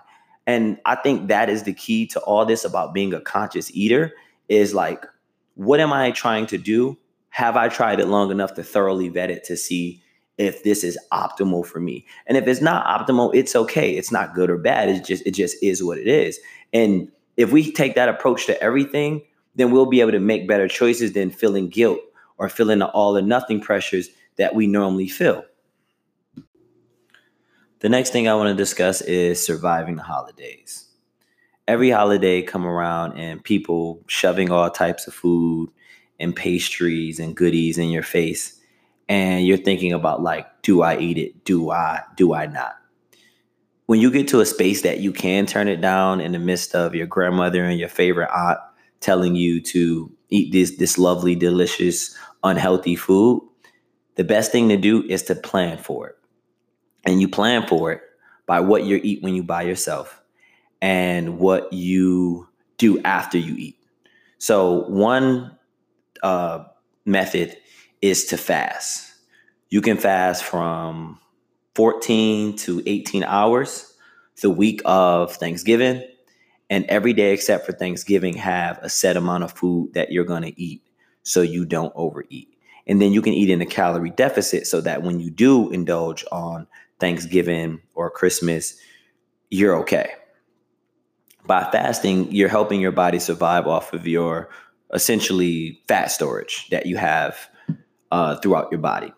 And 0.47 0.79
I 0.85 0.95
think 0.95 1.27
that 1.27 1.49
is 1.49 1.63
the 1.63 1.73
key 1.73 2.07
to 2.07 2.19
all 2.21 2.45
this 2.45 2.65
about 2.65 2.93
being 2.93 3.13
a 3.13 3.21
conscious 3.21 3.69
eater 3.75 4.13
is 4.49 4.73
like, 4.73 5.05
what 5.55 5.79
am 5.79 5.93
I 5.93 6.11
trying 6.11 6.45
to 6.47 6.57
do? 6.57 6.97
Have 7.29 7.55
I 7.55 7.67
tried 7.67 7.99
it 7.99 8.07
long 8.07 8.31
enough 8.31 8.53
to 8.55 8.63
thoroughly 8.63 9.09
vet 9.09 9.31
it 9.31 9.43
to 9.45 9.57
see 9.57 10.01
if 10.37 10.63
this 10.63 10.83
is 10.83 10.97
optimal 11.11 11.65
for 11.65 11.79
me? 11.79 12.05
And 12.27 12.37
if 12.37 12.47
it's 12.47 12.61
not 12.61 12.85
optimal, 12.85 13.33
it's 13.33 13.55
okay. 13.55 13.95
It's 13.95 14.11
not 14.11 14.35
good 14.35 14.49
or 14.49 14.57
bad. 14.57 14.89
It's 14.89 15.07
just 15.07 15.25
it 15.25 15.31
just 15.31 15.61
is 15.63 15.83
what 15.83 15.97
it 15.97 16.07
is. 16.07 16.39
And 16.73 17.11
if 17.37 17.51
we 17.51 17.71
take 17.71 17.95
that 17.95 18.09
approach 18.09 18.45
to 18.47 18.61
everything, 18.61 19.23
then 19.55 19.71
we'll 19.71 19.85
be 19.85 20.01
able 20.01 20.11
to 20.11 20.19
make 20.19 20.47
better 20.47 20.67
choices 20.67 21.13
than 21.13 21.29
feeling 21.29 21.69
guilt 21.69 21.99
or 22.37 22.49
feeling 22.49 22.79
the 22.79 22.87
all 22.87 23.17
or 23.17 23.21
nothing 23.21 23.61
pressures 23.61 24.09
that 24.37 24.55
we 24.55 24.67
normally 24.67 25.07
feel. 25.07 25.43
The 27.79 27.89
next 27.89 28.11
thing 28.11 28.27
I 28.27 28.35
want 28.35 28.49
to 28.49 28.55
discuss 28.55 29.01
is 29.01 29.43
surviving 29.45 29.97
the 29.97 30.03
holidays. 30.03 30.87
Every 31.67 31.89
holiday 31.89 32.41
come 32.41 32.65
around 32.65 33.17
and 33.17 33.43
people 33.43 34.03
shoving 34.07 34.51
all 34.51 34.69
types 34.69 35.07
of 35.07 35.13
food 35.13 35.69
and 36.19 36.35
pastries 36.35 37.19
and 37.19 37.35
goodies 37.35 37.77
in 37.77 37.89
your 37.89 38.03
face 38.03 38.59
and 39.09 39.45
you're 39.45 39.57
thinking 39.57 39.93
about 39.93 40.21
like 40.21 40.47
do 40.61 40.81
I 40.81 40.97
eat 40.97 41.17
it? 41.17 41.45
Do 41.45 41.71
I 41.71 42.01
do 42.15 42.33
I 42.33 42.47
not? 42.47 42.75
When 43.85 43.99
you 43.99 44.09
get 44.09 44.27
to 44.29 44.39
a 44.39 44.45
space 44.45 44.81
that 44.81 44.99
you 44.99 45.11
can 45.11 45.45
turn 45.45 45.67
it 45.67 45.81
down 45.81 46.21
in 46.21 46.31
the 46.31 46.39
midst 46.39 46.73
of 46.73 46.95
your 46.95 47.07
grandmother 47.07 47.63
and 47.63 47.79
your 47.79 47.89
favorite 47.89 48.31
aunt 48.33 48.59
telling 49.01 49.35
you 49.35 49.61
to 49.61 50.11
eat 50.29 50.51
this 50.51 50.77
this 50.77 50.97
lovely 50.97 51.35
delicious 51.35 52.17
unhealthy 52.43 52.95
food, 52.95 53.41
the 54.15 54.23
best 54.23 54.51
thing 54.51 54.69
to 54.69 54.77
do 54.77 55.03
is 55.03 55.23
to 55.23 55.35
plan 55.35 55.77
for 55.77 56.09
it. 56.09 56.15
And 57.05 57.19
you 57.21 57.27
plan 57.27 57.67
for 57.67 57.91
it 57.91 58.01
by 58.45 58.61
what 58.61 58.85
you 58.85 58.99
eat 59.03 59.21
when 59.21 59.35
you 59.35 59.43
by 59.43 59.63
yourself 59.63 60.22
and 60.83 61.39
what 61.39 61.71
you 61.71 62.45
do 62.77 63.01
after 63.03 63.37
you 63.37 63.55
eat. 63.55 63.77
So 64.37 64.83
one 64.89 65.57
uh, 66.21 66.65
method 67.05 67.55
is 68.01 68.25
to 68.25 68.37
fast. 68.37 69.13
You 69.69 69.79
can 69.79 69.95
fast 69.95 70.43
from 70.43 71.21
14 71.75 72.57
to 72.57 72.83
18 72.85 73.23
hours 73.23 73.93
the 74.41 74.49
week 74.49 74.81
of 74.83 75.33
Thanksgiving. 75.37 76.03
And 76.69 76.83
every 76.87 77.13
day 77.13 77.31
except 77.31 77.65
for 77.65 77.71
Thanksgiving, 77.71 78.35
have 78.35 78.77
a 78.79 78.89
set 78.89 79.15
amount 79.15 79.45
of 79.45 79.53
food 79.53 79.93
that 79.93 80.11
you're 80.11 80.25
going 80.25 80.43
to 80.43 80.61
eat 80.61 80.83
so 81.23 81.41
you 81.41 81.63
don't 81.63 81.93
overeat. 81.95 82.49
And 82.87 83.01
then 83.01 83.13
you 83.13 83.21
can 83.21 83.31
eat 83.31 83.49
in 83.49 83.61
a 83.61 83.65
calorie 83.65 84.09
deficit 84.09 84.67
so 84.67 84.81
that 84.81 85.01
when 85.01 85.21
you 85.21 85.29
do 85.29 85.71
indulge 85.71 86.25
on 86.29 86.67
Thanksgiving 86.99 87.79
or 87.95 88.09
Christmas, 88.09 88.77
you're 89.49 89.77
okay. 89.77 90.11
By 91.45 91.69
fasting, 91.71 92.31
you're 92.31 92.49
helping 92.49 92.79
your 92.79 92.91
body 92.91 93.19
survive 93.19 93.67
off 93.67 93.93
of 93.93 94.07
your 94.07 94.49
essentially 94.93 95.81
fat 95.87 96.11
storage 96.11 96.69
that 96.69 96.85
you 96.85 96.97
have 96.97 97.37
uh, 98.11 98.37
throughout 98.37 98.71
your 98.71 98.79
body. 98.79 99.11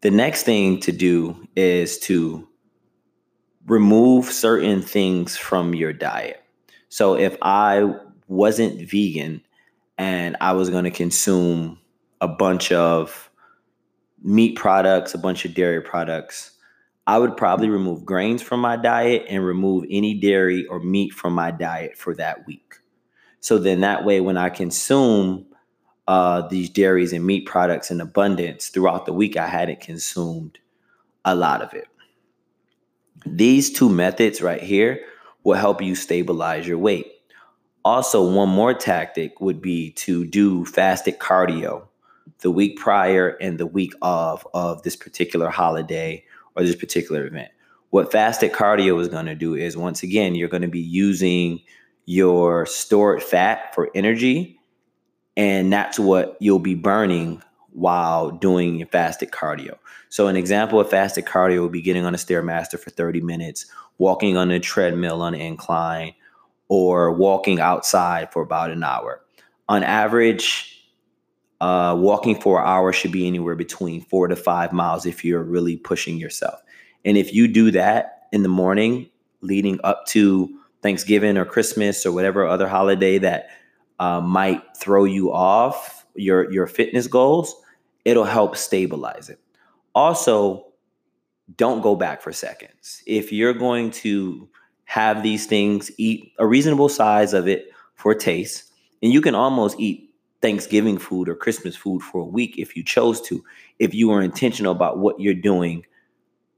The 0.00 0.10
next 0.10 0.44
thing 0.44 0.80
to 0.80 0.92
do 0.92 1.46
is 1.56 1.98
to 2.00 2.48
remove 3.66 4.26
certain 4.26 4.80
things 4.80 5.36
from 5.36 5.74
your 5.74 5.92
diet. 5.92 6.42
So 6.88 7.16
if 7.16 7.36
I 7.42 7.94
wasn't 8.28 8.88
vegan 8.88 9.42
and 9.98 10.36
I 10.40 10.52
was 10.52 10.70
going 10.70 10.84
to 10.84 10.90
consume 10.90 11.78
a 12.20 12.28
bunch 12.28 12.70
of 12.72 13.30
meat 14.22 14.56
products, 14.56 15.14
a 15.14 15.18
bunch 15.18 15.44
of 15.44 15.54
dairy 15.54 15.80
products, 15.80 16.52
I 17.06 17.18
would 17.18 17.36
probably 17.36 17.68
remove 17.68 18.04
grains 18.04 18.42
from 18.42 18.60
my 18.60 18.76
diet 18.76 19.26
and 19.28 19.44
remove 19.44 19.84
any 19.88 20.14
dairy 20.14 20.66
or 20.66 20.80
meat 20.80 21.12
from 21.12 21.34
my 21.34 21.50
diet 21.52 21.96
for 21.96 22.14
that 22.16 22.46
week. 22.46 22.74
So 23.40 23.58
then 23.58 23.80
that 23.80 24.04
way, 24.04 24.20
when 24.20 24.36
I 24.36 24.48
consume 24.48 25.46
uh, 26.08 26.48
these 26.48 26.68
dairies 26.68 27.12
and 27.12 27.24
meat 27.24 27.46
products 27.46 27.90
in 27.90 28.00
abundance 28.00 28.68
throughout 28.68 29.06
the 29.06 29.12
week, 29.12 29.36
I 29.36 29.46
hadn't 29.46 29.80
consumed 29.80 30.58
a 31.24 31.34
lot 31.34 31.62
of 31.62 31.72
it. 31.74 31.86
These 33.24 33.72
two 33.72 33.88
methods 33.88 34.42
right 34.42 34.62
here 34.62 35.00
will 35.44 35.56
help 35.56 35.80
you 35.80 35.94
stabilize 35.94 36.66
your 36.66 36.78
weight. 36.78 37.12
Also, 37.84 38.28
one 38.28 38.48
more 38.48 38.74
tactic 38.74 39.40
would 39.40 39.62
be 39.62 39.92
to 39.92 40.24
do 40.24 40.64
fasted 40.64 41.20
cardio 41.20 41.86
the 42.40 42.50
week 42.50 42.78
prior 42.78 43.30
and 43.40 43.58
the 43.58 43.66
week 43.66 43.92
of 44.02 44.46
of 44.54 44.82
this 44.82 44.96
particular 44.96 45.48
holiday 45.48 46.24
or 46.56 46.64
this 46.64 46.76
particular 46.76 47.26
event. 47.26 47.50
What 47.90 48.10
fasted 48.10 48.52
cardio 48.52 49.00
is 49.00 49.08
going 49.08 49.26
to 49.26 49.34
do 49.34 49.54
is 49.54 49.76
once 49.76 50.02
again, 50.02 50.34
you're 50.34 50.48
going 50.48 50.62
to 50.62 50.68
be 50.68 50.80
using 50.80 51.60
your 52.04 52.66
stored 52.66 53.22
fat 53.22 53.74
for 53.74 53.90
energy 53.94 54.56
and 55.36 55.72
that's 55.72 55.98
what 55.98 56.36
you'll 56.40 56.58
be 56.58 56.74
burning 56.74 57.42
while 57.72 58.30
doing 58.30 58.76
your 58.76 58.88
fasted 58.88 59.30
cardio. 59.30 59.76
So, 60.08 60.28
an 60.28 60.36
example 60.36 60.80
of 60.80 60.88
fasted 60.88 61.26
cardio 61.26 61.62
would 61.62 61.72
be 61.72 61.82
getting 61.82 62.06
on 62.06 62.14
a 62.14 62.18
Stairmaster 62.18 62.78
for 62.78 62.90
30 62.90 63.20
minutes, 63.20 63.66
walking 63.98 64.36
on 64.36 64.50
a 64.50 64.58
treadmill 64.58 65.20
on 65.20 65.34
an 65.34 65.40
incline, 65.40 66.14
or 66.68 67.12
walking 67.12 67.60
outside 67.60 68.32
for 68.32 68.42
about 68.42 68.70
an 68.70 68.82
hour. 68.82 69.20
On 69.68 69.82
average, 69.82 70.75
uh, 71.60 71.96
walking 71.98 72.38
for 72.40 72.60
an 72.60 72.66
hour 72.66 72.92
should 72.92 73.12
be 73.12 73.26
anywhere 73.26 73.54
between 73.54 74.02
four 74.02 74.28
to 74.28 74.36
five 74.36 74.72
miles 74.72 75.06
if 75.06 75.24
you're 75.24 75.42
really 75.42 75.76
pushing 75.76 76.18
yourself. 76.18 76.60
And 77.04 77.16
if 77.16 77.32
you 77.32 77.48
do 77.48 77.70
that 77.70 78.26
in 78.32 78.42
the 78.42 78.48
morning 78.48 79.08
leading 79.40 79.78
up 79.84 80.06
to 80.06 80.50
Thanksgiving 80.82 81.36
or 81.36 81.44
Christmas 81.44 82.04
or 82.04 82.12
whatever 82.12 82.46
other 82.46 82.68
holiday 82.68 83.18
that 83.18 83.48
uh, 83.98 84.20
might 84.20 84.62
throw 84.76 85.04
you 85.04 85.32
off 85.32 86.06
your 86.14 86.50
your 86.52 86.66
fitness 86.66 87.06
goals, 87.06 87.54
it'll 88.04 88.24
help 88.24 88.56
stabilize 88.56 89.28
it. 89.28 89.38
Also, 89.94 90.66
don't 91.56 91.80
go 91.80 91.96
back 91.96 92.20
for 92.20 92.32
seconds. 92.32 93.02
If 93.06 93.32
you're 93.32 93.54
going 93.54 93.90
to 93.92 94.48
have 94.84 95.22
these 95.22 95.46
things, 95.46 95.90
eat 95.96 96.32
a 96.38 96.46
reasonable 96.46 96.88
size 96.88 97.32
of 97.32 97.48
it 97.48 97.68
for 97.94 98.14
taste, 98.14 98.70
and 99.02 99.12
you 99.12 99.20
can 99.20 99.34
almost 99.34 99.78
eat 99.80 100.10
Thanksgiving 100.42 100.98
food 100.98 101.28
or 101.28 101.34
Christmas 101.34 101.76
food 101.76 102.02
for 102.02 102.20
a 102.20 102.26
week 102.26 102.58
if 102.58 102.76
you 102.76 102.84
chose 102.84 103.20
to, 103.22 103.42
if 103.78 103.94
you 103.94 104.10
are 104.10 104.22
intentional 104.22 104.72
about 104.72 104.98
what 104.98 105.18
you're 105.18 105.34
doing 105.34 105.84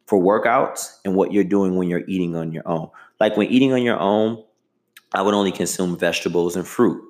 for 0.06 0.18
workouts 0.18 0.96
and 1.04 1.14
what 1.14 1.32
you're 1.32 1.44
doing 1.44 1.76
when 1.76 1.88
you're 1.88 2.04
eating 2.08 2.34
on 2.34 2.50
your 2.52 2.66
own. 2.66 2.88
Like 3.20 3.36
when 3.36 3.48
eating 3.48 3.72
on 3.72 3.82
your 3.82 3.98
own, 3.98 4.42
I 5.12 5.22
would 5.22 5.34
only 5.34 5.52
consume 5.52 5.96
vegetables 5.96 6.56
and 6.56 6.66
fruit 6.66 7.02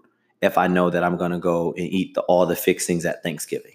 if 0.42 0.58
I 0.58 0.66
know 0.66 0.90
that 0.90 1.02
I'm 1.02 1.16
going 1.16 1.32
to 1.32 1.38
go 1.38 1.72
and 1.76 1.86
eat 1.86 2.14
the, 2.14 2.22
all 2.22 2.46
the 2.46 2.56
fixings 2.56 3.04
at 3.04 3.22
Thanksgiving. 3.22 3.74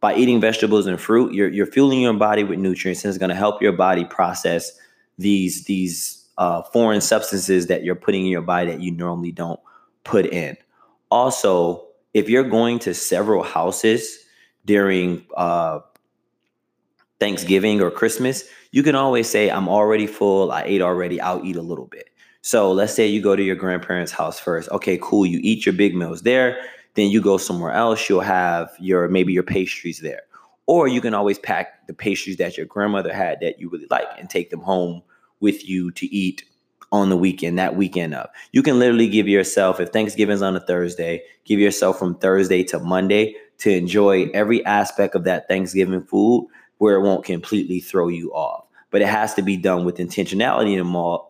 By 0.00 0.14
eating 0.16 0.40
vegetables 0.40 0.86
and 0.86 1.00
fruit, 1.00 1.32
you're, 1.32 1.48
you're 1.48 1.66
fueling 1.66 2.00
your 2.00 2.12
body 2.14 2.44
with 2.44 2.58
nutrients 2.58 3.04
and 3.04 3.10
it's 3.10 3.18
going 3.18 3.30
to 3.30 3.34
help 3.34 3.62
your 3.62 3.72
body 3.72 4.04
process 4.04 4.72
these, 5.18 5.64
these 5.64 6.26
uh, 6.36 6.62
foreign 6.62 7.00
substances 7.00 7.68
that 7.68 7.84
you're 7.84 7.94
putting 7.94 8.22
in 8.22 8.30
your 8.30 8.42
body 8.42 8.70
that 8.70 8.80
you 8.80 8.90
normally 8.90 9.32
don't 9.32 9.60
put 10.04 10.26
in. 10.26 10.56
Also, 11.10 11.83
if 12.14 12.28
you're 12.28 12.48
going 12.48 12.78
to 12.80 12.94
several 12.94 13.42
houses 13.42 14.18
during 14.64 15.26
uh, 15.36 15.80
Thanksgiving 17.20 17.82
or 17.82 17.90
Christmas, 17.90 18.44
you 18.70 18.82
can 18.82 18.94
always 18.94 19.28
say, 19.28 19.50
I'm 19.50 19.68
already 19.68 20.06
full. 20.06 20.50
I 20.50 20.62
ate 20.62 20.80
already. 20.80 21.20
I'll 21.20 21.44
eat 21.44 21.56
a 21.56 21.62
little 21.62 21.86
bit. 21.86 22.08
So 22.40 22.72
let's 22.72 22.94
say 22.94 23.06
you 23.06 23.20
go 23.20 23.36
to 23.36 23.42
your 23.42 23.56
grandparents' 23.56 24.12
house 24.12 24.38
first. 24.38 24.70
Okay, 24.70 24.98
cool. 25.02 25.26
You 25.26 25.40
eat 25.42 25.66
your 25.66 25.72
big 25.72 25.94
meals 25.94 26.22
there. 26.22 26.60
Then 26.94 27.10
you 27.10 27.20
go 27.20 27.36
somewhere 27.36 27.72
else. 27.72 28.08
You'll 28.08 28.20
have 28.20 28.70
your 28.78 29.08
maybe 29.08 29.32
your 29.32 29.42
pastries 29.42 30.00
there. 30.00 30.22
Or 30.66 30.86
you 30.88 31.00
can 31.00 31.14
always 31.14 31.38
pack 31.38 31.86
the 31.86 31.94
pastries 31.94 32.36
that 32.36 32.56
your 32.56 32.66
grandmother 32.66 33.12
had 33.12 33.40
that 33.40 33.58
you 33.58 33.68
really 33.68 33.86
like 33.90 34.06
and 34.18 34.30
take 34.30 34.50
them 34.50 34.60
home 34.60 35.02
with 35.40 35.68
you 35.68 35.90
to 35.92 36.06
eat 36.06 36.44
on 36.94 37.08
the 37.08 37.16
weekend, 37.16 37.58
that 37.58 37.74
weekend 37.74 38.14
up. 38.14 38.32
You 38.52 38.62
can 38.62 38.78
literally 38.78 39.08
give 39.08 39.26
yourself, 39.26 39.80
if 39.80 39.88
Thanksgiving's 39.88 40.42
on 40.42 40.54
a 40.54 40.60
Thursday, 40.60 41.22
give 41.44 41.58
yourself 41.58 41.98
from 41.98 42.14
Thursday 42.14 42.62
to 42.64 42.78
Monday 42.78 43.34
to 43.58 43.70
enjoy 43.72 44.30
every 44.32 44.64
aspect 44.64 45.16
of 45.16 45.24
that 45.24 45.48
Thanksgiving 45.48 46.04
food 46.04 46.46
where 46.78 46.94
it 46.94 47.02
won't 47.02 47.24
completely 47.24 47.80
throw 47.80 48.06
you 48.06 48.32
off. 48.32 48.66
But 48.90 49.02
it 49.02 49.08
has 49.08 49.34
to 49.34 49.42
be 49.42 49.56
done 49.56 49.84
with 49.84 49.96
intentionality 49.96 50.78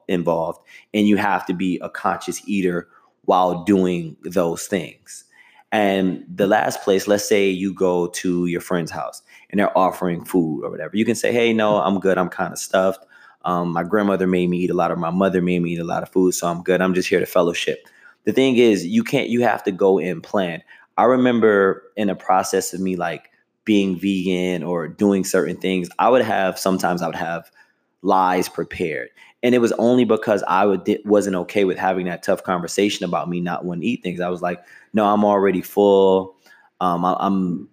involved 0.07 0.61
and 0.93 1.09
you 1.09 1.17
have 1.17 1.47
to 1.47 1.55
be 1.55 1.79
a 1.81 1.89
conscious 1.89 2.47
eater 2.47 2.89
while 3.23 3.65
doing 3.65 4.19
those 4.23 4.67
things. 4.67 5.25
And 5.73 6.27
the 6.29 6.47
last 6.47 6.83
place 6.83 7.09
let's 7.09 7.27
say 7.27 7.49
you 7.49 7.73
go 7.73 8.09
to 8.09 8.45
your 8.47 8.61
friend's 8.61 8.91
house 8.91 9.23
and 9.49 9.59
they're 9.59 9.77
offering 9.77 10.27
food 10.27 10.63
or 10.63 10.71
whatever. 10.71 10.95
You 10.95 11.07
can 11.07 11.15
say 11.15 11.33
hey 11.33 11.55
no 11.55 11.77
i'm 11.79 12.01
good. 12.01 12.19
I'm 12.19 12.29
kind 12.29 12.53
of 12.53 12.59
stuffed 12.59 13.07
um, 13.45 13.73
my 13.73 13.83
grandmother 13.83 14.27
made 14.27 14.49
me 14.49 14.59
eat 14.59 14.71
a 14.71 14.75
lot 14.75 14.91
of 14.91 14.99
my 14.99 15.11
mother 15.11 15.41
made 15.41 15.61
me 15.61 15.73
eat 15.73 15.81
a 15.81 15.85
lot 15.85 16.03
of 16.03 16.09
food 16.09 16.33
so 16.33 16.47
i'm 16.47 16.63
good 16.63 16.81
i'm 16.81 16.95
just 16.95 17.09
here 17.09 17.21
to 17.21 17.27
fellowship 17.27 17.87
the 18.25 18.33
thing 18.33 18.57
is 18.57 18.87
you 18.87 19.05
can't 19.05 19.29
you 19.29 19.43
have 19.43 19.63
to 19.63 19.73
go 19.73 19.99
and 19.99 20.23
plan 20.23 20.63
i 20.97 21.05
remember 21.05 21.83
in 21.97 22.09
a 22.09 22.15
process 22.15 22.73
of 22.73 22.81
me 22.81 22.97
like 22.97 23.31
being 23.65 23.99
vegan 23.99 24.63
or 24.63 24.89
doing 24.89 25.25
certain 25.25 25.57
things, 25.57 25.89
I 25.99 26.09
would 26.09 26.23
have 26.23 26.59
sometimes 26.59 27.03
I 27.03 27.07
would 27.07 27.17
have 27.17 27.51
lies 28.03 28.49
prepared. 28.49 29.11
And 29.43 29.55
it 29.55 29.59
was 29.59 29.73
only 29.73 30.05
because 30.05 30.43
I 30.45 30.65
would, 30.65 31.01
wasn't 31.05 31.37
okay 31.37 31.65
with 31.65 31.79
having 31.79 32.07
that 32.07 32.23
tough 32.23 32.43
conversation 32.43 33.05
about 33.05 33.29
me 33.29 33.41
not 33.41 33.65
wanting 33.65 33.83
to 33.83 33.87
eat 33.87 34.03
things. 34.03 34.21
I 34.21 34.29
was 34.29 34.43
like, 34.43 34.63
no, 34.93 35.07
I'm 35.07 35.25
already 35.25 35.61
full. 35.61 36.37
Um, 36.81 37.05
I, 37.05 37.17
am 37.21 37.69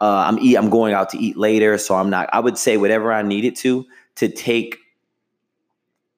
uh, 0.00 0.24
I'm 0.26 0.38
eat, 0.38 0.56
I'm 0.56 0.70
going 0.70 0.94
out 0.94 1.10
to 1.10 1.18
eat 1.18 1.36
later, 1.36 1.78
so 1.78 1.96
I'm 1.96 2.10
not. 2.10 2.28
I 2.32 2.40
would 2.40 2.58
say 2.58 2.76
whatever 2.76 3.12
I 3.12 3.22
needed 3.22 3.56
to 3.56 3.84
to 4.16 4.28
take 4.28 4.78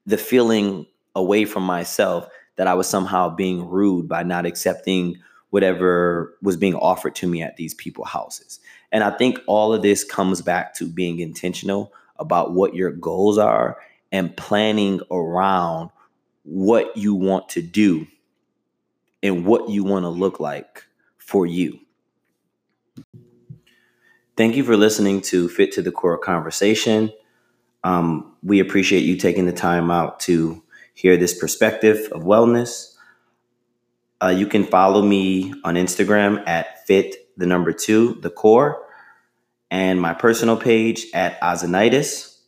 the 0.09 0.17
feeling 0.17 0.87
away 1.15 1.45
from 1.45 1.65
myself 1.65 2.27
that 2.57 2.67
I 2.67 2.73
was 2.73 2.89
somehow 2.89 3.29
being 3.29 3.69
rude 3.69 4.09
by 4.09 4.23
not 4.23 4.47
accepting 4.47 5.19
whatever 5.51 6.35
was 6.41 6.57
being 6.57 6.75
offered 6.75 7.15
to 7.17 7.27
me 7.27 7.43
at 7.43 7.57
these 7.57 7.75
people 7.75 8.07
houses. 8.07 8.59
And 8.91 9.05
I 9.05 9.11
think 9.11 9.39
all 9.47 9.75
of 9.75 9.83
this 9.83 10.05
comes 10.05 10.41
back 10.41 10.75
to 10.77 10.87
being 10.87 11.21
intentional 11.21 11.93
about 12.19 12.55
what 12.55 12.75
your 12.75 12.91
goals 12.91 13.37
are 13.37 13.77
and 14.11 14.35
planning 14.35 15.01
around 15.11 15.91
what 16.45 16.97
you 16.97 17.15
want 17.15 17.51
to 17.51 17.61
do 17.61 18.07
and 19.23 19.45
what 19.45 19.69
you 19.69 19.85
want 19.85 20.05
to 20.05 20.09
look 20.09 20.41
like 20.41 20.85
for 21.19 21.45
you. 21.45 21.79
Thank 24.39 24.57
you 24.57 24.65
for 24.65 24.77
listening 24.77 25.21
to 25.23 25.51
Fit 25.51 25.73
to 25.73 25.83
the 25.83 25.93
Core 25.93 26.17
Conversation. 26.17 27.13
Um, 27.85 28.35
we 28.43 28.61
appreciate 28.61 29.05
you 29.05 29.17
taking 29.17 29.47
the 29.47 29.53
time 29.53 29.91
out 29.91 30.21
to 30.21 30.63
hear 30.95 31.17
this 31.17 31.39
perspective 31.39 32.09
of 32.13 32.23
wellness. 32.23 32.95
Uh, 34.21 34.29
you 34.29 34.47
can 34.47 34.65
follow 34.65 35.01
me 35.03 35.55
on 35.65 35.75
Instagram 35.75 36.43
at 36.47 36.87
fit 36.87 37.15
the 37.37 37.47
number 37.47 37.73
two 37.73 38.15
the 38.21 38.31
core, 38.31 38.85
and 39.71 40.01
my 40.01 40.13
personal 40.13 40.57
page 40.57 41.07
at 41.15 41.41
Ozonitis, 41.41 42.39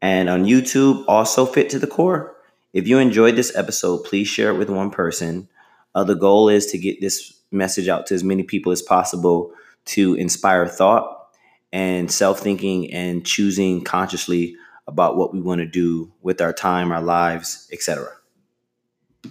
and 0.00 0.30
on 0.30 0.44
YouTube 0.44 1.04
also 1.06 1.44
fit 1.44 1.68
to 1.70 1.78
the 1.78 1.86
core. 1.86 2.36
If 2.72 2.88
you 2.88 2.98
enjoyed 2.98 3.36
this 3.36 3.54
episode, 3.56 4.04
please 4.04 4.28
share 4.28 4.50
it 4.50 4.58
with 4.58 4.70
one 4.70 4.90
person. 4.90 5.48
Uh, 5.94 6.04
the 6.04 6.14
goal 6.14 6.48
is 6.48 6.66
to 6.66 6.78
get 6.78 7.00
this 7.00 7.40
message 7.50 7.88
out 7.88 8.06
to 8.06 8.14
as 8.14 8.24
many 8.24 8.42
people 8.42 8.72
as 8.72 8.80
possible 8.80 9.52
to 9.84 10.14
inspire 10.14 10.66
thought 10.66 11.19
and 11.72 12.10
self 12.10 12.40
thinking 12.40 12.92
and 12.92 13.24
choosing 13.24 13.82
consciously 13.82 14.56
about 14.86 15.16
what 15.16 15.32
we 15.32 15.40
want 15.40 15.60
to 15.60 15.66
do 15.66 16.12
with 16.22 16.40
our 16.40 16.52
time, 16.52 16.90
our 16.92 17.02
lives, 17.02 17.68
etc. 17.72 18.08